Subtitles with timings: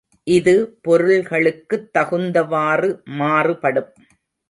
[0.27, 0.53] இது
[0.81, 2.89] பொருள்களுக்குத் தகுந்தவாறு
[3.15, 3.91] மாறுபடும்.